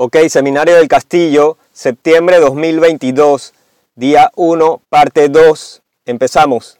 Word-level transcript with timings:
Ok, 0.00 0.16
Seminario 0.28 0.76
del 0.76 0.86
Castillo, 0.86 1.58
septiembre 1.72 2.38
2022, 2.38 3.52
día 3.96 4.30
1, 4.36 4.80
parte 4.88 5.28
2. 5.28 5.82
Empezamos. 6.04 6.78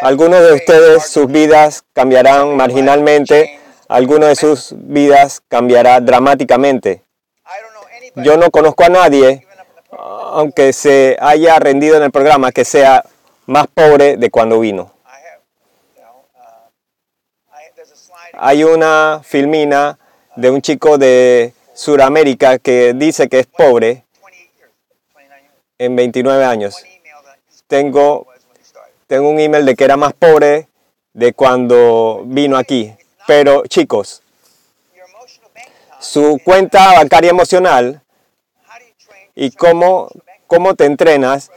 Algunos 0.00 0.38
de 0.44 0.52
ustedes, 0.52 1.08
sus 1.08 1.26
vidas 1.26 1.82
cambiarán 1.92 2.56
marginalmente, 2.56 3.58
algunos 3.88 4.28
de 4.28 4.36
sus 4.36 4.68
vidas 4.76 5.42
cambiará 5.48 5.98
dramáticamente. 5.98 7.02
Yo 8.14 8.36
no 8.36 8.52
conozco 8.52 8.84
a 8.84 8.90
nadie, 8.90 9.44
aunque 9.90 10.72
se 10.72 11.16
haya 11.20 11.58
rendido 11.58 11.96
en 11.96 12.04
el 12.04 12.12
programa, 12.12 12.52
que 12.52 12.64
sea 12.64 13.04
más 13.46 13.66
pobre 13.66 14.16
de 14.16 14.30
cuando 14.30 14.60
vino. 14.60 14.92
Hay 18.34 18.62
una 18.62 19.20
filmina 19.24 19.98
de 20.36 20.50
un 20.50 20.62
chico 20.62 20.98
de 20.98 21.52
Sudamérica 21.74 22.58
que 22.58 22.94
dice 22.94 23.28
que 23.28 23.40
es 23.40 23.46
pobre 23.46 24.04
en 25.78 25.96
29 25.96 26.44
años. 26.44 26.76
Tengo, 27.66 28.26
tengo 29.06 29.28
un 29.28 29.40
email 29.40 29.64
de 29.64 29.74
que 29.74 29.84
era 29.84 29.96
más 29.96 30.12
pobre 30.12 30.68
de 31.12 31.32
cuando 31.32 32.22
vino 32.26 32.56
aquí. 32.56 32.92
Pero 33.26 33.64
chicos, 33.66 34.22
su 35.98 36.40
cuenta 36.44 36.94
bancaria 36.94 37.30
emocional 37.30 38.02
y 39.34 39.50
cómo, 39.52 40.08
cómo 40.46 40.74
te 40.74 40.84
entrenas 40.84 41.50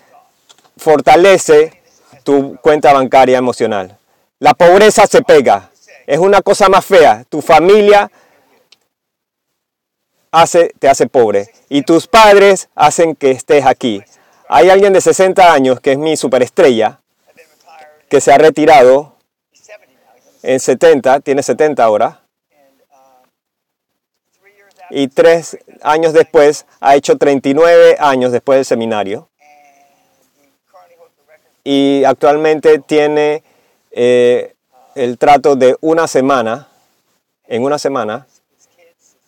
fortalece 0.77 1.81
tu 2.23 2.57
cuenta 2.61 2.93
bancaria 2.93 3.37
emocional. 3.37 3.97
La 4.39 4.53
pobreza 4.53 5.07
se 5.07 5.21
pega. 5.21 5.71
Es 6.05 6.19
una 6.19 6.41
cosa 6.41 6.69
más 6.69 6.85
fea. 6.85 7.23
Tu 7.29 7.41
familia 7.41 8.11
hace, 10.35 10.73
te 10.79 10.89
hace 10.89 11.07
pobre. 11.07 11.49
Y 11.69 11.83
tus 11.83 12.07
padres 12.07 12.69
hacen 12.75 13.15
que 13.15 13.31
estés 13.31 13.65
aquí. 13.65 14.03
Hay 14.47 14.69
alguien 14.69 14.93
de 14.93 15.01
60 15.01 15.51
años 15.51 15.79
que 15.79 15.93
es 15.93 15.97
mi 15.97 16.17
superestrella, 16.17 16.99
que 18.09 18.21
se 18.21 18.31
ha 18.31 18.37
retirado 18.37 19.15
en 20.43 20.59
70, 20.59 21.21
tiene 21.21 21.41
70 21.41 21.83
ahora, 21.83 22.21
y 24.91 25.07
tres 25.07 25.57
años 25.81 26.13
después 26.13 26.67
ha 26.79 26.95
hecho 26.95 27.17
39 27.17 27.95
años 27.99 28.31
después 28.31 28.57
del 28.57 28.65
seminario. 28.65 29.29
Y 31.63 32.03
actualmente 32.03 32.77
tiene 32.77 33.41
eh, 33.89 34.53
el 34.93 35.17
trato 35.17 35.55
de 35.55 35.75
una 35.81 36.07
semana, 36.07 36.67
en 37.47 37.63
una 37.63 37.79
semana, 37.79 38.27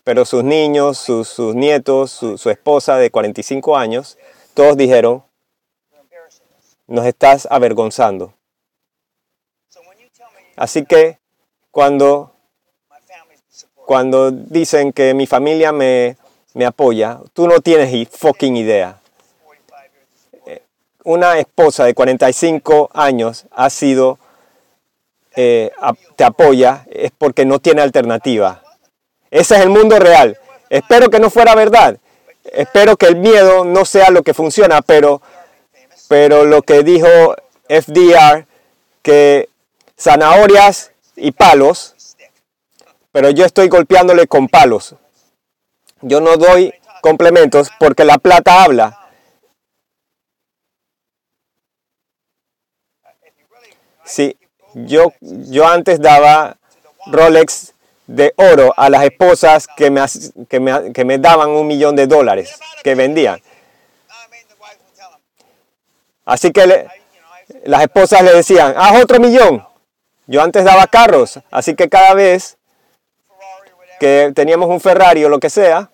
pero 0.07 0.23
sus 0.23 0.41
niños, 0.41 0.97
sus, 0.97 1.37
nietos, 1.53 2.11
su, 2.11 2.37
su 2.37 2.49
esposa 2.49 2.95
de 2.95 3.11
45 3.11 3.75
años, 3.75 4.17
todos 4.53 4.77
dijeron, 4.77 5.21
nos 6.87 7.05
estás 7.05 7.45
avergonzando. 7.51 8.33
Así 10.55 10.85
que 10.85 11.17
cuando, 11.71 12.31
cuando 13.75 14.31
dicen 14.31 14.93
que 14.93 15.13
mi 15.13 15.27
familia 15.27 15.73
me, 15.73 16.15
me 16.53 16.65
apoya, 16.65 17.19
tú 17.33 17.45
no 17.45 17.59
tienes 17.59 18.07
fucking 18.07 18.55
idea. 18.55 19.01
Eh, 20.45 20.61
una 21.03 21.37
esposa 21.37 21.83
de 21.83 21.93
45 21.93 22.91
años 22.93 23.45
ha 23.51 23.69
sido, 23.69 24.19
eh, 25.35 25.69
te 26.15 26.23
apoya, 26.23 26.85
es 26.89 27.11
porque 27.11 27.43
no 27.43 27.59
tiene 27.59 27.81
alternativa. 27.81 28.63
Ese 29.31 29.55
es 29.55 29.61
el 29.61 29.69
mundo 29.69 29.99
real. 29.99 30.37
Espero 30.69 31.09
que 31.09 31.19
no 31.19 31.29
fuera 31.29 31.55
verdad. 31.55 31.97
Espero 32.43 32.97
que 32.97 33.07
el 33.07 33.17
miedo 33.17 33.65
no 33.65 33.85
sea 33.85 34.09
lo 34.09 34.23
que 34.23 34.33
funciona, 34.33 34.81
pero, 34.81 35.21
pero 36.07 36.45
lo 36.45 36.61
que 36.61 36.83
dijo 36.83 37.07
FDR, 37.67 38.45
que 39.01 39.49
zanahorias 39.99 40.91
y 41.15 41.31
palos, 41.31 41.95
pero 43.11 43.29
yo 43.31 43.45
estoy 43.45 43.67
golpeándole 43.67 44.27
con 44.27 44.47
palos. 44.47 44.95
Yo 46.01 46.21
no 46.21 46.37
doy 46.37 46.73
complementos 47.01 47.69
porque 47.79 48.05
la 48.05 48.17
plata 48.17 48.63
habla. 48.63 48.99
Sí, 54.05 54.37
yo, 54.73 55.11
yo 55.19 55.67
antes 55.67 55.99
daba 55.99 56.57
Rolex 57.07 57.73
de 58.07 58.33
oro 58.37 58.73
a 58.77 58.89
las 58.89 59.03
esposas 59.03 59.67
que 59.67 59.91
me, 59.91 60.01
que 60.49 60.59
me, 60.59 60.93
que 60.93 61.05
me 61.05 61.17
daban 61.17 61.49
un 61.49 61.67
millón 61.67 61.95
de 61.95 62.07
dólares, 62.07 62.57
que 62.83 62.95
vendían. 62.95 63.41
Así 66.25 66.51
que 66.51 66.87
las 67.63 67.81
esposas 67.81 68.23
le 68.23 68.33
decían, 68.33 68.73
haz 68.77 69.01
otro 69.01 69.19
millón. 69.19 69.65
Yo 70.25 70.41
antes 70.41 70.65
daba 70.65 70.87
carros, 70.87 71.39
así 71.51 71.75
que 71.75 71.87
cada 71.87 72.13
vez 72.13 72.57
que 73.99 74.31
teníamos 74.35 74.69
un 74.69 74.81
Ferrari 74.81 75.23
o 75.23 75.29
lo 75.29 75.39
que 75.39 75.49
sea, 75.49 75.89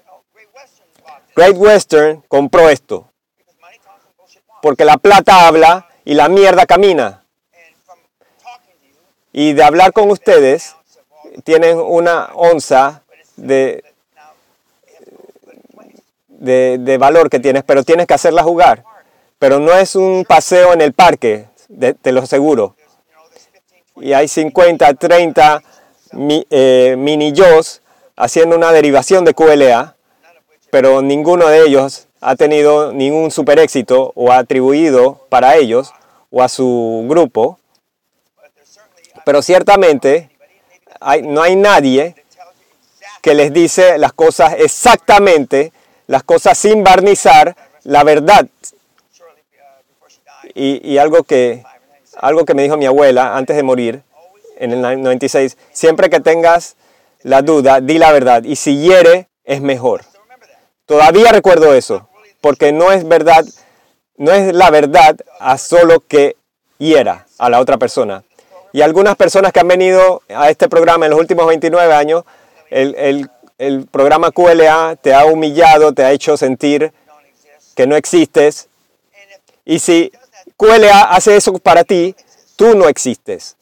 Great 1.36 1.56
Western 1.56 2.24
compró 2.28 2.70
esto. 2.70 3.10
Porque 4.62 4.86
la 4.86 4.98
plata 4.98 5.48
habla 5.48 5.88
y 6.06 6.14
la 6.14 6.30
mierda 6.30 6.66
camina. 6.66 7.24
Y 9.32 9.54
de 9.54 9.64
hablar 9.64 9.94
con 9.94 10.10
ustedes, 10.12 10.76
tienen 11.44 11.78
una 11.78 12.30
onza 12.34 13.04
de, 13.36 13.84
de, 16.28 16.98
valor 16.98 17.30
que 17.30 17.40
tienes, 17.40 17.64
pero 17.64 17.84
tienes 17.84 18.08
que 18.08 18.14
hacerla 18.14 18.44
jugar. 18.44 18.84
Pero 19.40 19.60
no 19.60 19.74
es 19.74 19.96
un 19.96 20.26
paseo 20.28 20.74
en 20.74 20.82
el 20.82 20.94
parque, 20.94 21.48
te 22.02 22.12
lo 22.12 22.22
aseguro. 22.22 22.76
Y 23.98 24.14
hay 24.14 24.28
50, 24.28 24.94
30 24.96 25.62
eh, 26.50 26.96
mini 26.98 27.32
YOS 27.32 27.82
haciendo 28.16 28.56
una 28.56 28.72
derivación 28.72 29.26
de 29.26 29.34
QLA, 29.34 29.96
pero 30.70 31.02
ninguno 31.02 31.48
de 31.48 31.66
ellos 31.66 32.08
ha 32.22 32.36
tenido 32.36 32.94
ningún 32.94 33.32
super 33.32 33.60
éxito 33.60 34.12
o 34.16 34.32
ha 34.32 34.38
atribuido 34.38 35.20
para 35.30 35.56
ellos 35.58 35.94
o 36.32 36.42
a 36.42 36.50
su 36.50 37.06
grupo. 37.08 37.60
Pero 39.26 39.42
ciertamente 39.42 40.30
no 41.24 41.42
hay 41.42 41.56
nadie 41.56 42.16
que 43.22 43.34
les 43.34 43.54
dice 43.54 43.98
las 43.98 44.14
cosas 44.14 44.56
exactamente, 44.58 45.72
las 46.08 46.24
cosas 46.24 46.58
sin 46.58 46.84
barnizar, 46.84 47.56
la 47.84 48.04
verdad. 48.04 48.48
Y, 50.56 50.98
algo, 50.98 51.24
que, 51.24 51.64
algo 52.18 52.46
que 52.46 52.54
me 52.54 52.64
dijo 52.64 52.78
mi 52.78 52.86
abuela 52.86 53.36
antes 53.36 53.56
de 53.56 53.64
morir, 53.64 54.04
en 54.58 54.72
el 54.72 54.82
96, 55.02 55.58
siempre 55.72 56.10
que 56.10 56.20
tengas 56.20 56.76
la 57.24 57.42
duda, 57.42 57.82
di 57.82 57.98
la 57.98 58.12
verdad. 58.12 58.44
Y 58.44 58.56
si 58.56 58.78
hiere, 58.78 59.30
es 59.46 59.62
mejor. 59.62 60.02
Todavía 60.86 61.32
recuerdo 61.32 61.74
eso, 61.74 62.10
porque 62.42 62.72
no 62.72 62.92
es 62.92 63.08
verdad, 63.08 63.46
no 64.18 64.32
es 64.32 64.54
la 64.54 64.70
verdad 64.70 65.16
a 65.40 65.58
solo 65.58 66.02
que 66.02 66.36
hiera 66.78 67.26
a 67.38 67.50
la 67.50 67.60
otra 67.60 67.78
persona. 67.78 68.24
Y 68.74 68.82
algunas 68.82 69.16
personas 69.16 69.54
que 69.54 69.60
han 69.60 69.68
venido 69.68 70.24
a 70.30 70.50
este 70.50 70.68
programa 70.68 71.06
en 71.06 71.12
los 71.12 71.20
últimos 71.20 71.46
29 71.46 71.94
años, 71.94 72.24
el, 72.72 73.30
programa 73.92 74.32
QLA 74.32 74.98
te 75.00 75.14
ha 75.14 75.26
humillado, 75.26 75.94
te 75.94 76.04
ha 76.04 76.12
hecho 76.12 76.36
sentir 76.36 76.92
que 77.76 77.86
no 77.86 77.96
existes. 77.96 78.68
Y 79.64 79.78
si 79.78 80.12
QLA 80.58 81.04
hace 81.04 81.36
eso 81.36 81.54
para 81.60 81.84
ti, 81.84 82.16
tú 82.56 82.76
no 82.76 82.90
existes. 82.90 83.58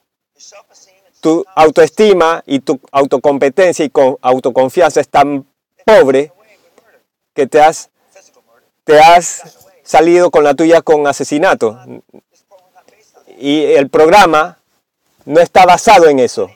Tu 1.20 1.46
autoestima 1.56 2.42
y 2.48 2.62
tu 2.62 2.80
autocompetencia 2.92 3.84
y 3.84 3.92
autoconfianza 4.22 5.02
es 5.02 5.10
tan 5.10 5.46
pobre 5.86 6.32
que 7.34 7.48
te 7.48 7.62
has, 7.62 7.90
te 8.86 8.98
has 8.98 9.58
salido 9.84 10.32
con 10.32 10.46
la 10.46 10.54
tuya 10.54 10.82
con 10.82 11.06
asesinato. 11.06 11.78
Y 13.38 13.66
el 13.74 13.90
programa 13.90 14.61
no 15.26 15.40
está 15.40 15.66
basado 15.66 16.08
en 16.08 16.20
eso. 16.20 16.50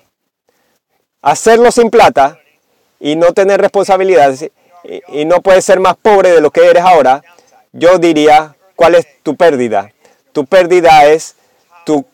Hacerlo 1.22 1.72
sin 1.72 1.90
plata 1.90 2.40
y 3.00 3.16
no 3.16 3.34
tener 3.34 3.62
responsabilidades 3.62 4.52
y, 5.10 5.26
no 5.26 5.42
puedes 5.42 5.66
ser 5.66 5.80
más 5.80 5.96
pobre 5.96 6.32
de 6.32 6.42
lo 6.42 6.52
que 6.52 6.70
eres 6.70 6.84
ahora, 6.84 7.24
yo 7.72 7.98
diría, 7.98 8.56
¿cuál 8.76 8.96
es 8.96 9.08
tu 9.24 9.36
pérdida? 9.36 9.92
Tu 10.32 10.46
pérdida 10.46 11.06
es 11.06 11.36
tu 11.86 12.06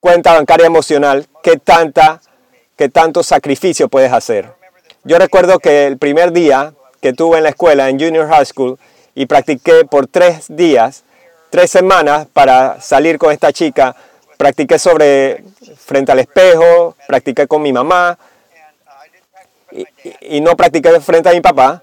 cuenta 0.00 0.34
bancaria 0.34 0.66
emocional, 0.66 1.26
qué, 1.42 1.56
tanta, 1.56 2.20
qué 2.76 2.88
tanto 2.88 3.22
sacrificio 3.22 3.88
puedes 3.88 4.12
hacer. 4.12 4.52
Yo 5.04 5.18
recuerdo 5.18 5.58
que 5.58 5.86
el 5.86 5.98
primer 5.98 6.32
día 6.32 6.74
que 7.00 7.12
tuve 7.12 7.38
en 7.38 7.44
la 7.44 7.50
escuela, 7.50 7.88
en 7.88 8.00
Junior 8.00 8.28
High 8.28 8.46
School, 8.46 8.78
y 9.14 9.26
practiqué 9.26 9.84
por 9.84 10.06
tres 10.06 10.46
días, 10.48 11.04
tres 11.50 11.70
semanas 11.70 12.26
para 12.32 12.80
salir 12.80 13.18
con 13.18 13.32
esta 13.32 13.52
chica, 13.52 13.96
practiqué 14.36 14.78
sobre 14.78 15.44
frente 15.88 16.12
al 16.12 16.18
espejo, 16.18 16.94
practiqué 17.06 17.46
con 17.46 17.62
mi 17.62 17.72
mamá 17.72 18.18
y, 20.20 20.40
no 20.42 20.54
practiqué 20.54 21.00
frente 21.00 21.30
a 21.30 21.32
mi 21.32 21.40
papá. 21.40 21.82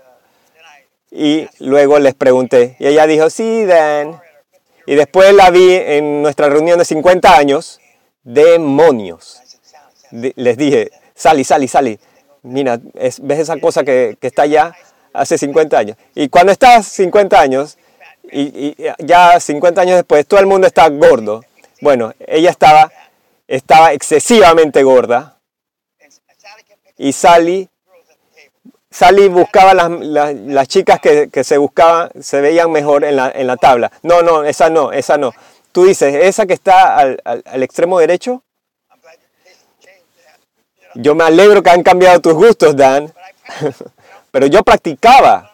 Y 1.11 1.47
luego 1.59 1.97
les 1.97 2.13
pregunté. 2.13 2.75
Y 2.79 2.87
ella 2.87 3.07
dijo, 3.07 3.29
sí, 3.29 3.65
Dan. 3.65 4.21
Y 4.85 4.95
después 4.95 5.33
la 5.33 5.49
vi 5.49 5.73
en 5.73 6.21
nuestra 6.21 6.49
reunión 6.49 6.77
de 6.77 6.85
50 6.85 7.35
años. 7.35 7.79
Demonios. 8.23 9.41
Les 10.11 10.57
dije, 10.57 10.91
Sally, 11.15 11.43
Sally, 11.43 11.67
Sally. 11.67 11.99
Mira, 12.43 12.79
es- 12.93 13.19
¿ves 13.25 13.39
esa 13.39 13.57
cosa 13.59 13.83
que, 13.83 14.17
que 14.19 14.27
está 14.27 14.43
allá 14.43 14.73
hace 15.13 15.37
50 15.37 15.77
años? 15.77 15.97
Y 16.13 16.29
cuando 16.29 16.51
estás 16.51 16.85
50 16.87 17.39
años, 17.39 17.77
y 18.31 18.75
ya 18.99 19.39
50 19.39 19.81
años 19.81 19.95
después, 19.95 20.27
todo 20.27 20.39
el 20.39 20.45
mundo 20.47 20.67
está 20.67 20.87
gordo. 20.89 21.41
Bueno, 21.81 22.13
ella 22.27 22.49
estaba, 22.49 22.91
estaba 23.47 23.93
excesivamente 23.93 24.83
gorda. 24.83 25.39
Y 26.97 27.11
Sally 27.13 27.69
Sally 28.89 29.27
buscaba 29.27 29.73
las, 29.73 29.89
las- 29.91 30.33
las 30.33 30.67
chicas 30.69 31.01
que, 31.01 31.29
que 31.29 31.43
se 31.43 31.57
buscaban, 31.57 32.09
se 32.21 32.39
veían 32.39 32.71
mejor 32.71 33.03
en 33.03 33.17
la, 33.17 33.29
en 33.29 33.45
la 33.47 33.57
tabla. 33.57 33.91
No, 34.03 34.21
no, 34.21 34.45
esa 34.45 34.69
no, 34.69 34.93
esa 34.93 35.17
no. 35.17 35.33
Tú 35.73 35.83
dices, 35.83 36.15
esa 36.15 36.45
que 36.45 36.53
está 36.53 36.95
al, 36.95 37.21
al- 37.25 37.61
extremo 37.63 37.99
derecho. 37.99 38.41
Yo 40.93 41.13
me 41.13 41.25
alegro 41.25 41.61
que 41.61 41.69
han 41.71 41.83
cambiado 41.83 42.21
tus 42.21 42.33
gustos, 42.33 42.75
Dan. 42.77 43.13
Pero 44.31 44.47
yo 44.47 44.63
practicaba. 44.63 45.51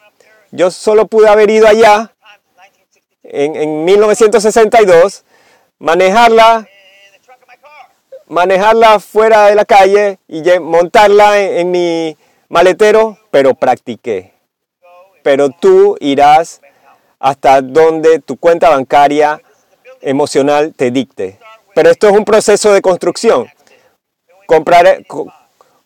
Yo 0.51 0.69
solo 0.69 1.07
pude 1.07 1.27
haber 1.27 1.49
ido 1.49 1.67
allá 1.67 2.13
en, 3.23 3.55
en 3.55 3.85
1962, 3.85 5.23
manejarla 5.79 6.67
manejarla 8.31 8.99
fuera 9.01 9.47
de 9.47 9.55
la 9.55 9.65
calle 9.65 10.17
y 10.29 10.41
montarla 10.61 11.37
en, 11.39 11.69
mi 11.69 12.15
maletero, 12.47 13.17
pero 13.29 13.53
practiqué. 13.53 14.33
Pero 15.21 15.49
tú 15.49 15.97
irás 15.99 16.61
hasta 17.19 17.61
donde 17.61 18.19
tu 18.19 18.37
cuenta 18.37 18.69
bancaria 18.69 19.41
emocional 19.99 20.73
te 20.75 20.91
dicte. 20.91 21.39
Pero 21.75 21.89
esto 21.89 22.07
es 22.07 22.13
un 22.17 22.23
proceso 22.23 22.71
de 22.73 22.81
construcción. 22.81 23.47
Compraré, 24.47 25.03
co- 25.05 25.27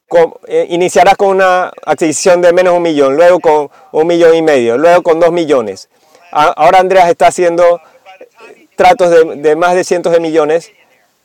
co- 0.08 0.40
eh, 0.48 0.68
iniciarás 0.70 1.16
con 1.18 1.30
una 1.30 1.72
adquisición 1.84 2.42
de 2.44 2.54
menos 2.54 2.76
un 2.76 2.84
millón, 2.84 3.16
luego 3.16 3.40
con 3.40 3.70
un 3.92 4.08
millón 4.08 4.36
y 4.36 4.42
medio, 4.44 4.78
luego 4.78 5.02
con 5.02 5.20
dos 5.20 5.32
millones. 5.32 5.90
Ahora 6.32 6.80
Andreas 6.80 7.10
está 7.10 7.28
haciendo 7.28 7.82
eh, 8.20 8.68
tratos 8.76 9.10
de 9.10 9.56
más 9.56 9.74
de 9.74 9.84
cientos 9.84 10.14
de 10.14 10.20
millones, 10.20 10.72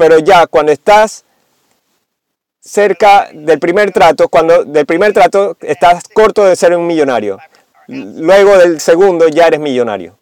pero 0.00 0.18
ya 0.18 0.46
cuando 0.46 0.72
estás 0.72 1.26
cerca 2.58 3.28
del 3.34 3.58
primer 3.58 3.92
trato, 3.92 4.30
cuando 4.30 4.64
del 4.64 4.86
primer 4.86 5.12
trato 5.12 5.58
estás 5.60 6.04
corto 6.14 6.42
de 6.46 6.56
ser 6.56 6.74
un 6.74 6.86
millonario. 6.86 7.36
Luego 7.86 8.56
del 8.56 8.80
segundo 8.80 9.28
ya 9.28 9.48
eres 9.48 9.60
millonario. 9.60 10.18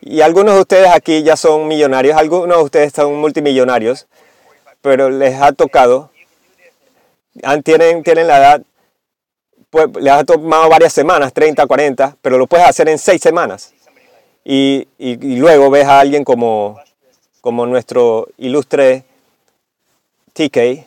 Y 0.00 0.20
algunos 0.20 0.54
de 0.54 0.60
ustedes 0.60 0.90
aquí 0.94 1.24
ya 1.24 1.36
son 1.36 1.66
millonarios, 1.66 2.16
algunos 2.16 2.56
de 2.56 2.62
ustedes 2.62 2.92
son 2.92 3.16
multimillonarios, 3.16 4.06
pero 4.80 5.10
les 5.10 5.34
ha 5.42 5.50
tocado, 5.50 6.10
tienen, 7.64 8.04
la 8.28 8.38
edad, 8.38 8.62
pues, 9.70 9.88
les 9.98 10.12
ha 10.12 10.22
tomado 10.22 10.68
varias 10.68 10.92
semanas, 10.92 11.32
30, 11.32 11.66
40, 11.66 12.16
pero 12.22 12.38
lo 12.38 12.46
puedes 12.46 12.64
hacer 12.68 12.88
en 12.88 12.98
seis 12.98 13.20
semanas. 13.20 13.74
Y- 14.44 14.86
y 14.98 15.36
luego 15.36 15.68
ves 15.68 15.86
a 15.86 15.98
alguien 15.98 16.22
como, 16.24 16.78
como 17.40 17.66
nuestro 17.66 18.28
ilustre 18.38 19.04
TK 20.32 20.86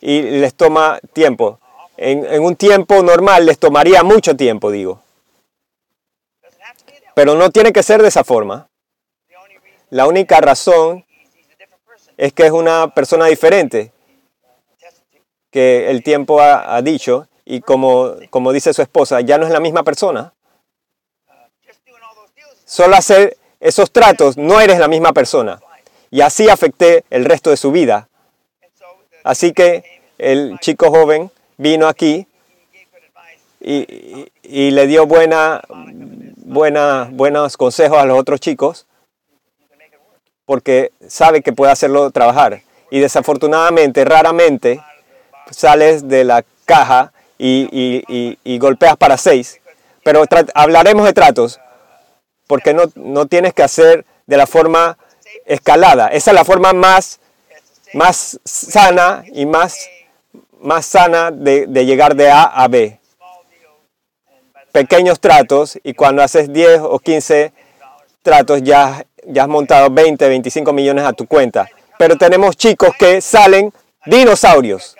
y 0.00 0.22
les 0.22 0.54
toma 0.54 1.00
tiempo. 1.12 1.58
En, 1.96 2.42
un 2.42 2.56
tiempo 2.56 3.02
normal 3.02 3.46
les 3.46 3.58
tomaría 3.58 4.02
mucho 4.02 4.36
tiempo, 4.36 4.70
digo. 4.70 5.00
Pero 7.14 7.34
no 7.36 7.50
tiene 7.50 7.72
que 7.72 7.82
ser 7.82 8.02
de 8.02 8.08
esa 8.08 8.24
forma. 8.24 8.68
La 9.90 10.06
única 10.06 10.40
razón 10.40 11.04
es 12.16 12.32
que 12.32 12.46
es 12.46 12.52
una 12.52 12.92
persona 12.92 13.26
diferente 13.26 13.92
que 15.50 15.90
el 15.90 16.02
tiempo 16.02 16.40
ha, 16.40 16.74
ha 16.74 16.82
dicho 16.82 17.28
y 17.44 17.60
como, 17.60 18.14
como 18.30 18.52
dice 18.52 18.74
su 18.74 18.82
esposa, 18.82 19.20
ya 19.20 19.38
no 19.38 19.46
es 19.46 19.52
la 19.52 19.60
misma 19.60 19.84
persona. 19.84 20.34
Solo 22.64 22.96
hacer 22.96 23.36
esos 23.64 23.90
tratos 23.90 24.36
no 24.36 24.60
eres 24.60 24.78
la 24.78 24.88
misma 24.88 25.12
persona. 25.12 25.60
Y 26.10 26.20
así 26.20 26.48
afecté 26.48 27.04
el 27.10 27.24
resto 27.24 27.50
de 27.50 27.56
su 27.56 27.72
vida. 27.72 28.08
Así 29.24 29.52
que 29.52 29.82
el 30.18 30.58
chico 30.60 30.90
joven 30.90 31.30
vino 31.56 31.88
aquí 31.88 32.26
y, 33.60 34.30
y- 34.42 34.70
le 34.70 34.86
dio 34.86 35.06
buena, 35.06 35.62
buena, 36.36 37.08
buenos 37.10 37.56
consejos 37.56 37.98
a 37.98 38.04
los 38.04 38.18
otros 38.18 38.38
chicos 38.38 38.86
porque 40.44 40.92
sabe 41.08 41.40
que 41.42 41.52
puede 41.54 41.72
hacerlo 41.72 42.10
trabajar. 42.10 42.60
Y 42.90 43.00
desafortunadamente, 43.00 44.04
raramente, 44.04 44.80
sales 45.50 46.06
de 46.06 46.24
la 46.24 46.44
caja 46.66 47.12
y, 47.38 47.66
y- 48.44 48.58
golpeas 48.58 48.96
para 48.98 49.16
seis. 49.16 49.58
Pero 50.04 50.22
hablaremos 50.54 51.06
de 51.06 51.14
tratos 51.14 51.58
porque 52.46 52.74
no, 52.74 52.84
no 52.94 53.26
tienes 53.26 53.54
que 53.54 53.62
hacer 53.62 54.04
de 54.26 54.36
la 54.36 54.46
forma 54.46 54.98
escalada. 55.46 56.08
Esa 56.08 56.30
es 56.30 56.34
la 56.34 56.44
forma 56.44 56.72
más, 56.72 57.20
más 57.92 58.40
sana 58.44 59.24
y 59.32 59.46
más, 59.46 59.88
más 60.60 60.86
sana 60.86 61.30
de, 61.30 61.66
de 61.66 61.86
llegar 61.86 62.14
de 62.14 62.30
A 62.30 62.42
a 62.44 62.68
B. 62.68 62.98
Pequeños 64.72 65.20
tratos 65.20 65.78
y 65.82 65.94
cuando 65.94 66.22
haces 66.22 66.52
10 66.52 66.80
o 66.82 66.98
15 66.98 67.52
tratos 68.22 68.62
ya, 68.62 69.04
ya 69.26 69.42
has 69.42 69.48
montado 69.48 69.90
20, 69.90 70.28
25 70.28 70.72
millones 70.72 71.04
a 71.04 71.12
tu 71.12 71.26
cuenta. 71.26 71.68
Pero 71.98 72.16
tenemos 72.16 72.56
chicos 72.56 72.90
que 72.98 73.20
salen 73.20 73.72
dinosaurios, 74.04 74.96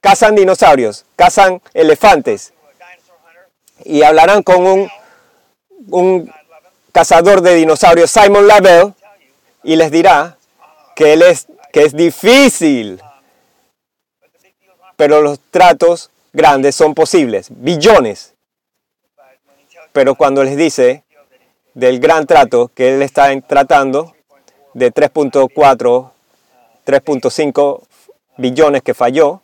cazan 0.00 0.34
dinosaurios, 0.34 1.04
cazan 1.14 1.62
elefantes 1.74 2.52
y 3.84 4.02
hablarán 4.02 4.42
con 4.42 4.66
un, 4.66 4.90
un 5.90 6.32
cazador 6.98 7.42
de 7.42 7.54
dinosaurios, 7.54 8.10
Simon 8.10 8.48
Lavelle, 8.48 8.92
y 9.62 9.76
les 9.76 9.92
dirá 9.92 10.36
que, 10.96 11.12
él 11.12 11.22
es, 11.22 11.46
que 11.72 11.84
es 11.84 11.94
difícil, 11.94 13.00
pero 14.96 15.22
los 15.22 15.38
tratos 15.52 16.10
grandes 16.32 16.74
son 16.74 16.96
posibles, 16.96 17.50
billones. 17.50 18.34
Pero 19.92 20.16
cuando 20.16 20.42
les 20.42 20.56
dice 20.56 21.04
del 21.72 22.00
gran 22.00 22.26
trato 22.26 22.66
que 22.74 22.96
él 22.96 23.02
está 23.02 23.30
tratando, 23.42 24.16
de 24.74 24.92
3.4, 24.92 26.10
3.5 26.84 27.82
billones 28.38 28.82
que 28.82 28.94
falló, 28.94 29.42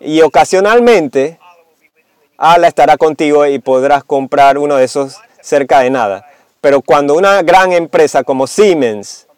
y 0.00 0.22
ocasionalmente 0.22 1.38
Ala 2.44 2.66
estará 2.66 2.96
contigo 2.96 3.46
y 3.46 3.60
podrás 3.60 4.02
comprar 4.02 4.58
uno 4.58 4.74
de 4.74 4.84
esos 4.84 5.16
cerca 5.40 5.78
de 5.78 5.90
nada. 5.90 6.26
Pero 6.60 6.82
cuando 6.82 7.14
una 7.14 7.40
gran 7.42 7.70
empresa 7.72 8.24
como 8.24 8.48
Siemens 8.48 9.28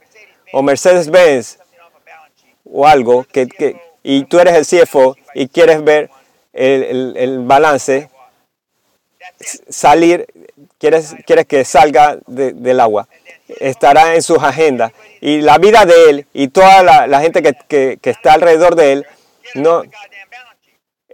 o 0.54 0.62
Mercedes-Benz 0.62 1.58
o 2.64 2.86
algo, 2.86 3.24
que, 3.24 3.46
y 4.02 4.24
tú 4.24 4.38
eres 4.40 4.54
el 4.54 4.66
CFO 4.86 5.16
y 5.34 5.48
quieres 5.48 5.84
ver 5.84 6.08
el, 6.54 7.14
el- 7.18 7.40
balance, 7.40 8.08
salir, 9.68 10.26
quieres, 10.78 11.14
quieres 11.26 11.44
que 11.44 11.64
salga 11.66 12.16
de- 12.26 12.52
del 12.54 12.80
agua, 12.80 13.06
estará 13.60 14.14
en 14.14 14.22
sus 14.22 14.38
agendas. 14.42 14.92
Y 15.20 15.42
la 15.42 15.58
vida 15.58 15.84
de 15.84 16.08
él 16.08 16.26
y 16.32 16.48
toda 16.48 16.82
la, 16.82 17.06
la 17.06 17.20
gente 17.20 17.42
que, 17.42 17.52
que- 17.68 17.98
que 18.00 18.10
está 18.10 18.32
alrededor 18.32 18.76
de 18.76 18.92
él, 18.92 19.06
no, 19.56 19.82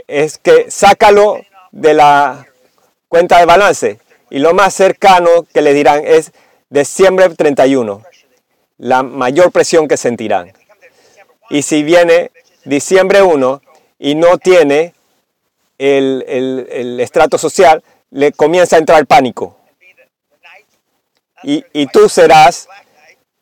es 0.06 0.38
que 0.38 0.70
sácalo 0.70 1.40
de 1.72 1.94
la 1.94 2.46
cuenta 3.08 3.38
de 3.38 3.46
balance. 3.46 4.00
Y 4.30 4.38
lo 4.38 4.54
más 4.54 4.74
cercano 4.74 5.46
que 5.52 5.60
le 5.62 5.72
dirán 5.74 6.02
es 6.04 6.32
diciembre 6.68 7.28
31, 7.30 8.02
la 8.78 9.02
mayor 9.02 9.50
presión 9.50 9.88
que 9.88 9.96
sentirán. 9.96 10.52
Y 11.48 11.62
si 11.62 11.82
viene 11.82 12.30
diciembre 12.64 13.22
1 13.22 13.60
y 13.98 14.14
no 14.14 14.38
tiene 14.38 14.94
el, 15.78 16.24
el- 16.28 17.00
estrato 17.00 17.38
social, 17.38 17.82
le 18.10 18.32
comienza 18.32 18.76
a 18.76 18.78
entrar 18.78 19.04
pánico. 19.06 19.56
Y, 21.42 21.64
y 21.72 21.86
tú 21.86 22.08
serás 22.08 22.68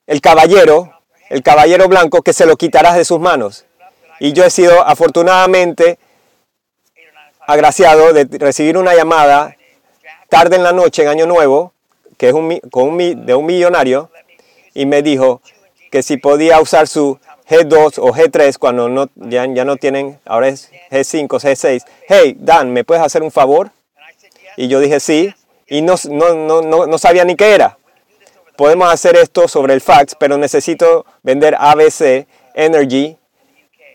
el 0.06 0.20
caballero, 0.20 0.92
el 1.28 1.42
caballero 1.42 1.88
blanco 1.88 2.22
que 2.22 2.32
se 2.32 2.46
lo 2.46 2.56
quitarás 2.56 2.96
de 2.96 3.04
sus 3.04 3.18
manos. 3.20 3.66
Y 4.20 4.32
yo 4.32 4.44
he 4.44 4.50
sido 4.50 4.86
afortunadamente 4.86 5.98
agraciado 7.48 8.12
de 8.12 8.28
recibir 8.38 8.76
una 8.76 8.94
llamada 8.94 9.56
tarde 10.28 10.56
en 10.56 10.62
la 10.62 10.72
noche 10.72 11.00
en 11.02 11.08
Año 11.08 11.26
Nuevo, 11.26 11.72
que 12.18 12.28
es 12.28 12.34
un, 12.34 12.60
con 12.70 12.90
un 12.90 13.24
de 13.24 13.34
un 13.34 13.46
millonario, 13.46 14.10
y 14.74 14.84
me 14.84 15.00
dijo 15.00 15.40
que 15.90 16.02
si 16.02 16.18
podía 16.18 16.60
usar 16.60 16.88
su 16.88 17.18
G2 17.48 18.00
o 18.00 18.12
G3 18.12 18.58
cuando 18.58 18.90
no, 18.90 19.08
ya, 19.16 19.46
ya 19.46 19.64
no 19.64 19.78
tienen, 19.78 20.20
ahora 20.26 20.48
es 20.48 20.70
G5, 20.90 21.26
G6. 21.26 21.84
Hey, 22.06 22.36
Dan, 22.38 22.70
¿me 22.74 22.84
puedes 22.84 23.02
hacer 23.02 23.22
un 23.22 23.30
favor? 23.30 23.70
Y 24.58 24.68
yo 24.68 24.78
dije 24.78 25.00
sí, 25.00 25.34
y 25.66 25.80
no, 25.80 25.94
no, 26.10 26.60
no, 26.60 26.86
no 26.86 26.98
sabía 26.98 27.24
ni 27.24 27.34
qué 27.34 27.54
era. 27.54 27.78
Podemos 28.56 28.92
hacer 28.92 29.16
esto 29.16 29.48
sobre 29.48 29.72
el 29.72 29.80
fax, 29.80 30.14
pero 30.16 30.36
necesito 30.36 31.06
vender 31.22 31.56
ABC 31.58 32.26
Energy 32.52 33.16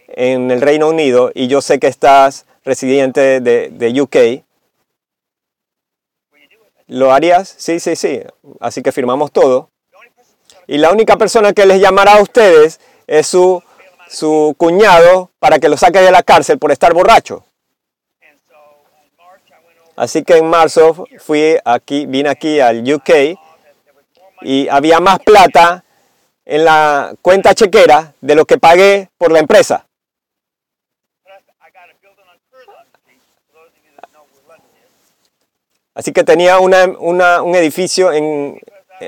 en 0.08 0.50
el 0.50 0.60
Reino 0.60 0.90
Unido 0.90 1.32
y 1.36 1.48
yo 1.48 1.62
sé 1.62 1.78
que 1.80 1.88
estás 1.88 2.48
residente 2.64 3.42
de, 3.42 3.70
de 3.70 4.02
UK. 4.02 4.44
¿Lo 6.88 7.12
harías? 7.14 7.54
Sí, 7.58 7.80
sí, 7.80 7.96
sí. 7.96 8.22
Así 8.60 8.82
que 8.82 8.92
firmamos 8.92 9.32
todo. 9.32 9.70
Y 10.68 10.78
la 10.78 10.92
única 10.92 11.18
persona 11.18 11.54
que 11.54 11.66
les 11.66 11.82
llamará 11.82 12.14
a 12.14 12.22
ustedes 12.22 12.80
es 13.08 13.28
su, 13.28 13.62
su 14.08 14.56
cuñado 14.58 15.30
para 15.40 15.60
que 15.60 15.70
lo 15.70 15.78
saque 15.78 16.00
de 16.00 16.12
la 16.12 16.24
cárcel 16.24 16.60
por 16.60 16.72
estar 16.72 16.94
borracho. 16.94 17.44
Así 19.96 20.24
que 20.24 20.38
en 20.38 20.48
marzo 20.48 21.06
fui 21.20 21.58
aquí, 21.64 22.06
vine 22.06 22.30
aquí 22.30 22.60
al 22.60 22.92
UK 22.92 23.38
y 24.42 24.68
había 24.68 25.00
más 25.00 25.20
plata 25.20 25.84
en 26.46 26.66
la 26.66 27.14
cuenta 27.22 27.54
chequera 27.54 28.14
de 28.20 28.36
lo 28.36 28.46
que 28.46 28.58
pagué 28.58 29.10
por 29.18 29.32
la 29.32 29.40
empresa. 29.40 29.86
Así 35.96 36.12
que 36.12 36.24
tenía 36.24 36.60
una, 36.60 36.86
una, 36.86 37.44
un 37.44 37.56
edificio 37.56 38.12
en, 38.12 38.60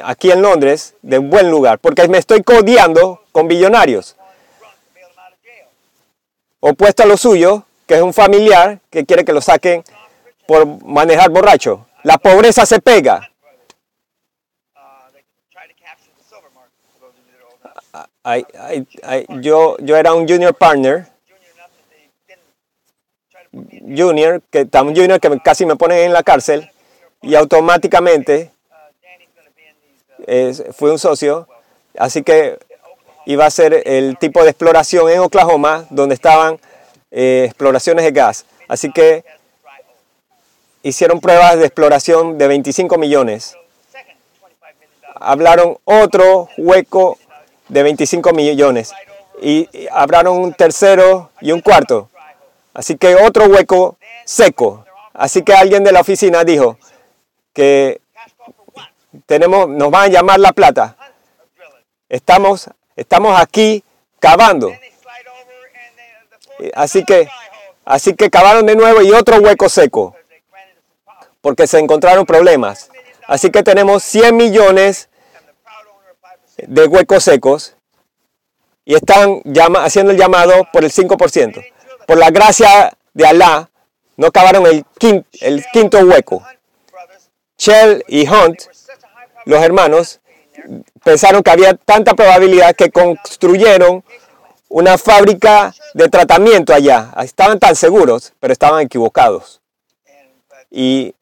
aquí 0.04 0.32
en 0.32 0.42
Londres 0.42 0.96
de 1.02 1.18
buen 1.18 1.50
lugar, 1.50 1.80
porque 1.80 2.08
me 2.08 2.20
estoy 2.20 2.44
codeando 2.44 3.24
con 3.32 3.48
billonarios. 3.48 4.16
Opuesto 6.60 7.04
a 7.04 7.06
lo 7.06 7.18
suyo, 7.18 7.64
que 7.88 7.96
es 7.96 8.02
un 8.02 8.14
familiar 8.14 8.80
que 8.90 9.06
quiere 9.06 9.26
que 9.26 9.34
lo 9.34 9.42
saquen 9.42 9.84
por 10.48 10.84
manejar 10.84 11.30
borracho. 11.30 11.88
La 12.04 12.18
pobreza 12.18 12.66
se 12.66 12.80
pega. 12.80 13.32
yo, 19.40 19.78
yo 19.80 19.98
era 19.98 20.14
un 20.14 20.28
junior 20.28 20.56
partner, 20.56 21.08
junior, 23.52 24.42
que 24.50 24.66
tan 24.66 24.96
junior 24.96 25.20
que 25.20 25.40
casi 25.44 25.66
me 25.66 25.76
ponen 25.76 26.00
en 26.00 26.14
la 26.14 26.24
cárcel 26.24 26.72
y 27.22 27.36
automáticamente 27.36 28.52
fui 30.74 30.90
un 30.90 31.00
socio, 31.00 31.48
así 31.98 32.24
que 32.24 32.58
iba 33.26 33.46
a 33.46 33.52
ser 33.52 33.84
el 33.86 34.18
tipo 34.18 34.44
de 34.44 34.50
exploración 34.50 35.10
en 35.10 35.20
Oklahoma 35.20 35.86
donde 35.90 36.16
estaban 36.16 36.60
eh, 37.12 37.44
exploraciones 37.46 38.06
de 38.06 38.12
gas. 38.12 38.46
Así 38.68 38.92
que 38.92 39.24
hicieron 40.84 41.20
pruebas 41.20 41.58
de 41.58 41.66
exploración 41.66 42.38
de 42.38 42.48
25 42.48 42.98
millones. 42.98 43.56
Hablaron 45.16 45.78
otro 45.86 46.50
hueco 46.58 47.18
de 47.70 47.84
25 47.84 48.34
millones 48.34 48.94
y 49.42 49.68
hablaron 49.92 50.38
un 50.38 50.54
tercero 50.54 51.32
y 51.42 51.52
un 51.52 51.62
cuarto. 51.62 52.10
Así 52.74 52.98
que 52.98 53.16
otro 53.16 53.46
hueco 53.46 53.98
seco. 54.26 54.86
Así 55.14 55.44
que 55.44 55.54
alguien 55.54 55.84
de 55.84 55.92
la 55.92 56.02
oficina 56.02 56.44
dijo 56.44 56.78
que 57.56 58.02
tenemos, 59.26 59.70
nos 59.70 59.90
van 59.90 60.04
a 60.04 60.08
llamar 60.08 60.40
la 60.40 60.52
plata. 60.52 60.96
Estamos, 62.10 62.70
estamos 62.96 63.40
aquí 63.40 63.84
cavando. 64.20 64.72
Así 66.76 67.04
que, 67.04 67.28
así 67.86 68.14
que 68.14 68.30
cavaron 68.30 68.66
de 68.66 68.76
nuevo 68.76 69.02
y 69.02 69.12
otro 69.12 69.38
hueco 69.38 69.70
seco, 69.70 70.16
porque 71.42 71.66
se 71.66 71.80
encontraron 71.80 72.26
problemas. 72.26 72.90
Así 73.28 73.50
que 73.50 73.64
tenemos 73.64 74.04
100 74.04 74.36
millones 74.36 75.10
de 76.58 76.86
huecos 76.86 77.24
secos 77.24 77.76
y 78.84 78.96
están 78.96 79.42
llama, 79.46 79.84
haciendo 79.84 80.12
el 80.12 80.18
llamado 80.18 80.68
por 80.72 80.84
el 80.84 80.92
5%. 80.92 81.66
Por 82.06 82.18
la 82.18 82.30
gracia 82.30 82.96
de 83.14 83.26
Alá, 83.26 83.70
no 84.18 84.32
cavaron 84.32 84.68
el 84.68 84.86
quinto, 85.00 85.28
el 85.42 85.66
quinto 85.72 85.98
hueco. 86.00 86.44
Shell 87.58 88.04
y 88.08 88.28
Hunt, 88.28 88.64
los 89.46 89.64
hermanos, 89.64 90.20
pensaron 91.04 91.44
que 91.44 91.52
había 91.52 91.76
tanta 91.76 92.14
probabilidad 92.14 92.76
que 92.76 92.92
construyeron 92.92 94.04
una 94.70 94.98
fábrica 94.98 95.74
de 95.94 96.10
tratamiento 96.10 96.74
allá. 96.74 97.14
Estaban 97.20 97.60
tan 97.60 97.76
seguros, 97.76 98.34
pero 98.40 98.52
estaban 98.52 98.82
equivocados. 98.82 99.62
Y, 100.72 101.16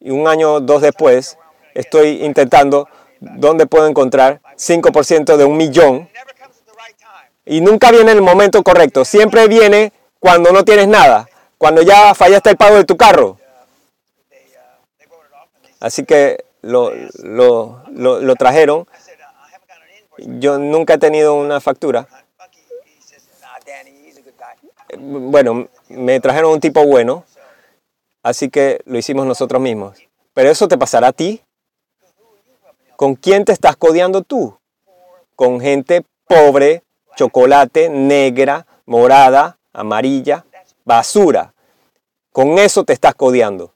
un 0.00 0.28
año 0.28 0.54
o 0.54 0.60
dos 0.60 0.82
después, 0.82 1.38
estoy 1.74 2.24
intentando 2.24 2.88
dónde 3.20 3.66
puedo 3.66 3.86
encontrar 3.86 4.40
5% 4.56 5.36
de 5.36 5.44
un 5.44 5.56
millón. 5.56 6.08
Y 7.44 7.60
nunca 7.60 7.90
viene 7.90 8.12
el 8.12 8.20
momento 8.20 8.62
correcto. 8.62 9.04
Siempre 9.04 9.48
viene 9.48 9.92
cuando 10.20 10.52
no 10.52 10.64
tienes 10.64 10.88
nada. 10.88 11.28
Cuando 11.56 11.82
ya 11.82 12.14
fallaste 12.14 12.50
el 12.50 12.56
pago 12.56 12.76
de 12.76 12.84
tu 12.84 12.96
carro. 12.96 13.38
Así 15.80 16.04
que 16.04 16.44
lo, 16.62 16.92
lo, 17.22 17.82
lo, 17.90 18.36
trajeron. 18.36 18.86
Yo 20.18 20.58
nunca 20.58 20.94
he 20.94 20.98
tenido 20.98 21.34
una 21.34 21.60
factura. 21.60 22.08
Bueno, 24.98 25.68
me 25.88 26.18
trajeron 26.20 26.52
un 26.52 26.60
tipo 26.60 26.84
bueno, 26.84 27.24
así 28.22 28.48
que 28.48 28.80
lo 28.86 28.98
hicimos 28.98 29.26
nosotros 29.26 29.60
mismos. 29.60 29.98
Pero 30.32 30.50
eso 30.50 30.66
te 30.66 30.78
pasará 30.78 31.08
a 31.08 31.12
ti. 31.12 31.42
¿Con 32.96 33.14
quién 33.14 33.44
te 33.44 33.52
estás 33.52 33.76
codeando 33.76 34.22
tú? 34.22 34.58
Con 35.36 35.60
gente 35.60 36.04
pobre, 36.26 36.82
chocolate, 37.16 37.88
negra, 37.88 38.66
morada, 38.86 39.58
amarilla, 39.72 40.44
basura. 40.84 41.54
Con 42.32 42.58
eso 42.58 42.84
te 42.84 42.92
estás 42.92 43.14
codeando. 43.14 43.74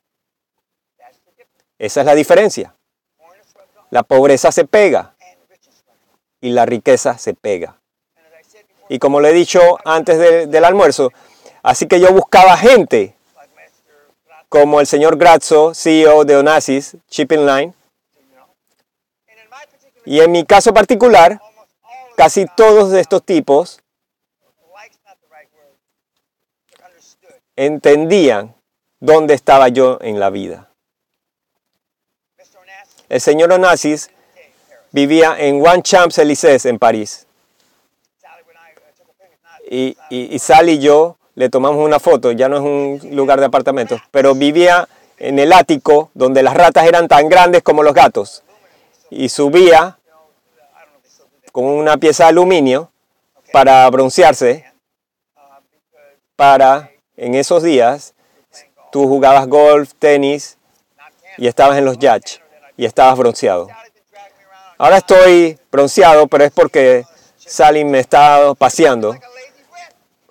Esa 1.82 2.02
es 2.02 2.06
la 2.06 2.14
diferencia. 2.14 2.76
La 3.90 4.04
pobreza 4.04 4.52
se 4.52 4.64
pega 4.64 5.16
y 6.40 6.50
la 6.50 6.64
riqueza 6.64 7.18
se 7.18 7.34
pega. 7.34 7.76
Y 8.88 9.00
como 9.00 9.20
le 9.20 9.30
he 9.30 9.32
dicho 9.32 9.60
antes 9.84 10.48
del 10.48 10.64
almuerzo, 10.64 11.10
así 11.60 11.88
que 11.88 11.98
yo 11.98 12.12
buscaba 12.12 12.56
gente 12.56 13.16
como 14.48 14.78
el 14.78 14.86
señor 14.86 15.16
Grazzo, 15.16 15.74
CEO 15.74 16.24
de 16.24 16.36
Onassis 16.36 16.98
Shipping 17.10 17.46
Line. 17.46 17.74
Y 20.04 20.20
en 20.20 20.30
mi 20.30 20.44
caso 20.46 20.72
particular, 20.72 21.42
casi 22.16 22.46
todos 22.46 22.92
de 22.92 23.00
estos 23.00 23.24
tipos 23.24 23.80
entendían 27.56 28.54
dónde 29.00 29.34
estaba 29.34 29.66
yo 29.66 29.98
en 30.00 30.20
la 30.20 30.30
vida. 30.30 30.71
El 33.12 33.20
señor 33.20 33.52
Onassis 33.52 34.08
vivía 34.90 35.36
en 35.38 35.60
One 35.60 35.82
Champs-Élysées 35.82 36.64
en 36.64 36.78
París. 36.78 37.26
Y, 39.70 39.98
y, 40.08 40.38
Sally 40.38 40.72
y 40.72 40.78
yo 40.78 41.18
le 41.34 41.50
tomamos 41.50 41.84
una 41.84 42.00
foto, 42.00 42.32
ya 42.32 42.48
no 42.48 42.56
es 42.56 42.62
un 42.62 43.14
lugar 43.14 43.38
de 43.38 43.44
apartamentos, 43.44 44.00
pero 44.10 44.34
vivía 44.34 44.88
en 45.18 45.38
el 45.38 45.52
ático 45.52 46.10
donde 46.14 46.42
las 46.42 46.54
ratas 46.54 46.86
eran 46.86 47.06
tan 47.06 47.28
grandes 47.28 47.62
como 47.62 47.82
los 47.82 47.92
gatos. 47.92 48.44
Y 49.10 49.28
subía 49.28 49.98
con 51.52 51.66
una 51.66 51.98
pieza 51.98 52.24
de 52.24 52.30
aluminio 52.30 52.90
para 53.52 53.90
broncearse, 53.90 54.64
para 56.34 56.90
en 57.18 57.34
esos 57.34 57.62
días 57.62 58.14
tú 58.90 59.06
jugabas 59.06 59.48
golf, 59.48 59.92
tenis 59.98 60.56
y 61.36 61.46
estabas 61.46 61.76
en 61.76 61.84
los 61.84 61.98
yachts 61.98 62.41
y 62.82 62.84
estabas 62.84 63.16
bronceado. 63.16 63.68
Ahora 64.76 64.96
estoy 64.96 65.56
bronceado, 65.70 66.26
pero 66.26 66.42
es 66.42 66.50
porque 66.50 67.04
Salim 67.38 67.88
me 67.88 68.00
está 68.00 68.54
paseando. 68.58 69.16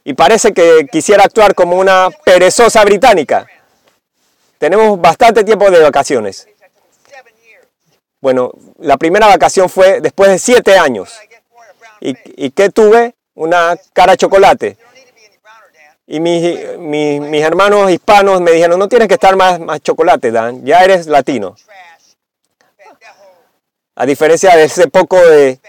Y 0.04 0.14
parece 0.16 0.52
que 0.52 0.86
quisiera 0.92 1.24
actuar 1.24 1.56
como 1.56 1.78
una 1.78 2.10
perezosa 2.26 2.84
británica. 2.84 3.48
Tenemos 4.58 5.00
bastante 5.00 5.46
tiempo 5.46 5.72
de 5.72 5.80
vacaciones. 5.80 6.46
Bueno, 8.20 8.52
la 8.80 8.98
primera 8.98 9.28
vacación 9.28 9.70
fue 9.70 10.02
después 10.02 10.30
de 10.30 10.38
siete 10.38 10.78
años. 10.78 11.18
¿Y, 12.02 12.18
y 12.36 12.52
qué 12.52 12.70
tuve? 12.70 13.16
Una 13.34 13.78
cara 13.94 14.18
chocolate. 14.18 14.78
Y 16.06 16.20
mis, 16.20 16.78
mis, 16.78 17.42
hermanos 17.42 17.90
hispanos 17.90 18.42
me 18.42 18.52
dijeron, 18.52 18.78
no 18.78 18.90
tienes 18.90 19.08
que 19.08 19.14
estar 19.14 19.38
más, 19.38 19.62
más 19.62 19.80
chocolate, 19.80 20.30
Dan, 20.30 20.66
ya 20.66 20.84
eres 20.84 21.08
latino. 21.08 21.56
A 23.96 24.06
diferencia 24.06 24.56
de 24.56 24.64
ese 24.64 24.88
poco 24.88 25.18
de, 25.18 25.60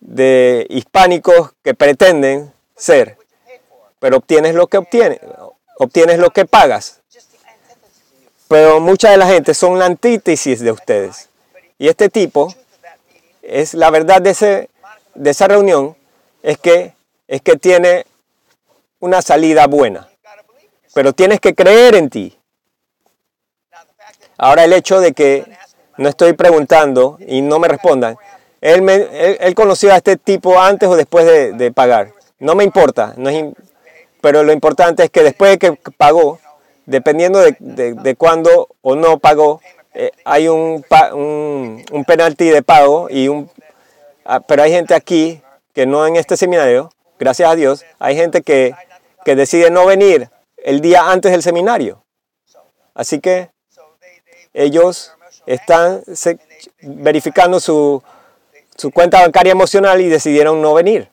de 0.00 0.66
hispánicos 0.68 1.52
que 1.62 1.74
pretenden 1.74 2.52
ser, 2.76 3.16
pero 3.98 4.16
obtienes 4.16 4.54
lo 4.54 4.66
que 4.66 4.78
obtienes, 4.78 5.20
obtienes 5.78 6.18
lo 6.18 6.30
que 6.30 6.44
pagas. 6.44 7.00
Pero 8.48 8.80
mucha 8.80 9.10
de 9.10 9.16
la 9.16 9.26
gente 9.26 9.54
son 9.54 9.78
la 9.78 9.86
antítesis 9.86 10.60
de 10.60 10.72
ustedes. 10.72 11.28
Y 11.78 11.88
este 11.88 12.08
tipo 12.08 12.54
es 13.40 13.74
la 13.74 13.90
verdad 13.90 14.20
de, 14.20 14.30
ese, 14.30 14.68
de 15.14 15.30
esa 15.30 15.48
reunión 15.48 15.96
es 16.42 16.58
que, 16.58 16.94
es 17.28 17.40
que 17.40 17.56
tiene 17.56 18.06
una 19.00 19.22
salida 19.22 19.66
buena. 19.66 20.08
Pero 20.94 21.12
tienes 21.12 21.40
que 21.40 21.54
creer 21.54 21.94
en 21.94 22.10
ti. 22.10 22.38
Ahora 24.36 24.64
el 24.64 24.72
hecho 24.72 25.00
de 25.00 25.12
que 25.12 25.46
no 25.96 26.08
estoy 26.08 26.32
preguntando 26.32 27.18
y 27.26 27.42
no 27.42 27.58
me 27.58 27.68
respondan, 27.68 28.16
él, 28.60 28.88
él, 28.88 29.54
conoció 29.54 29.92
a 29.92 29.96
este 29.96 30.16
tipo 30.16 30.60
antes 30.60 30.88
o 30.88 30.96
después 30.96 31.26
de, 31.26 31.72
pagar. 31.72 32.12
No 32.38 32.54
me 32.54 32.62
importa, 32.62 33.14
no 33.16 33.28
es, 33.28 33.44
pero 34.20 34.44
lo 34.44 34.52
importante 34.52 35.02
es 35.02 35.10
que 35.10 35.22
después 35.22 35.50
de 35.50 35.58
que 35.58 35.78
pagó, 35.96 36.38
dependiendo 36.86 37.40
de, 37.40 37.56
de, 37.58 38.14
cuándo 38.14 38.68
o 38.80 38.94
no 38.94 39.18
pagó, 39.18 39.60
eh, 39.94 40.12
hay 40.24 40.48
un, 40.48 40.84
un, 41.12 41.84
un, 41.90 42.04
penalti 42.04 42.48
de 42.48 42.62
pago, 42.62 43.08
y 43.10 43.28
un, 43.28 43.50
ah, 44.24 44.40
pero 44.40 44.62
hay 44.62 44.70
gente 44.70 44.94
aquí 44.94 45.42
que 45.74 45.86
no 45.86 46.06
en 46.06 46.16
este 46.16 46.36
seminario, 46.36 46.90
gracias 47.18 47.50
a 47.50 47.56
Dios, 47.56 47.84
hay 47.98 48.14
gente 48.14 48.42
que, 48.42 48.74
que 49.24 49.34
decide 49.34 49.70
no 49.70 49.86
venir 49.86 50.30
el 50.56 50.80
día 50.80 51.10
antes 51.10 51.32
del 51.32 51.42
seminario. 51.42 52.04
Así 52.94 53.20
que 53.20 53.50
ellos 54.52 55.12
están 55.46 56.02
verificando 56.82 57.60
su, 57.60 58.02
su 58.76 58.90
cuenta 58.90 59.20
bancaria 59.20 59.52
emocional 59.52 60.00
y 60.00 60.08
decidieron 60.08 60.60
no 60.62 60.74
venir. 60.74 61.10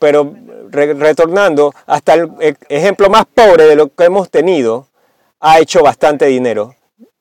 Pero 0.00 0.34
retornando, 0.70 1.74
hasta 1.86 2.14
el 2.14 2.30
e, 2.40 2.54
ejemplo 2.68 3.08
más 3.08 3.24
pobre 3.26 3.64
de 3.64 3.76
lo 3.76 3.88
que 3.94 4.04
hemos 4.04 4.30
tenido, 4.30 4.88
ha 5.40 5.58
hecho 5.60 5.82
bastante 5.82 6.26
dinero 6.26 6.74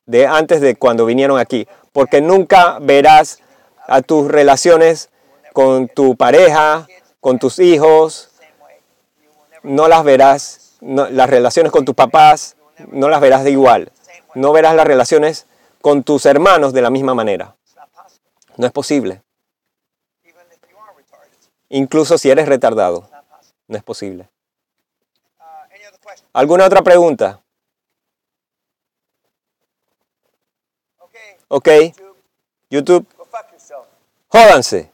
de 0.05 0.27
antes 0.27 0.59
de 0.61 0.75
cuando 0.75 1.05
vinieron 1.05 1.39
aquí, 1.39 1.67
porque 1.91 2.21
nunca 2.21 2.77
verás 2.81 3.39
a 3.87 4.01
tus 4.01 4.29
relaciones 4.29 5.09
con 5.53 5.87
tu 5.87 6.15
pareja, 6.15 6.87
con 7.19 7.39
tus 7.39 7.59
hijos, 7.59 8.29
no 9.61 9.87
las 9.87 10.03
verás, 10.03 10.77
las 10.81 11.29
relaciones 11.29 11.71
con 11.71 11.85
tus 11.85 11.95
papás, 11.95 12.57
no 12.91 13.07
las 13.07 13.21
verás 13.21 13.43
de 13.43 13.51
igual, 13.51 13.91
no 14.35 14.51
verás 14.51 14.75
las 14.75 14.87
relaciones 14.87 15.47
con 15.83 16.01
tus 16.01 16.25
hermanos 16.25 16.71
de 16.71 16.81
la 16.81 16.89
misma 16.89 17.13
manera. 17.13 17.57
No 18.55 18.65
es 18.65 18.71
posible. 18.71 19.21
Incluso 21.67 22.17
si 22.17 22.29
eres 22.29 22.47
retardado. 22.47 23.09
No 23.67 23.77
es 23.77 23.83
posible. 23.83 24.29
¿Alguna 26.31 26.67
otra 26.67 26.81
pregunta? 26.83 27.43
Ok. 31.49 31.67
YouTube. 32.69 33.05
Jódanse. 34.29 34.92